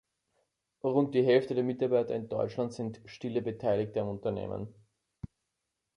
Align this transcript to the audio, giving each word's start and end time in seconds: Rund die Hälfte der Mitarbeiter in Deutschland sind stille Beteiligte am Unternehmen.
Rund 0.83 1.13
die 1.13 1.23
Hälfte 1.23 1.53
der 1.53 1.63
Mitarbeiter 1.63 2.15
in 2.15 2.27
Deutschland 2.27 2.73
sind 2.73 3.01
stille 3.05 3.43
Beteiligte 3.43 4.01
am 4.01 4.09
Unternehmen. 4.09 4.73